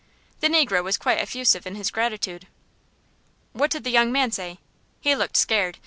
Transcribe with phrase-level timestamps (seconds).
[0.39, 2.47] The negro was quite effusive in his gratitude.
[3.53, 4.57] "What did the young man say?"
[4.99, 5.77] "He looked scared.